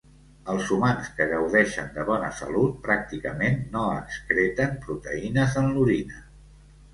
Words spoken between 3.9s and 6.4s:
excreten proteïnes en l'orina.